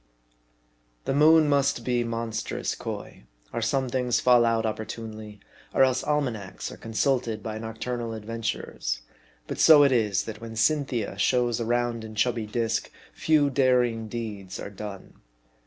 [1.05, 5.39] THE moon must be monstrous coy, or some things fall out opportunely,
[5.75, 9.03] or else almanacs are consulted by noctur nal adventurers;
[9.45, 14.07] but so it is, that when Cynthia shows a round and chubby disk, few daring
[14.07, 15.21] deeds are done.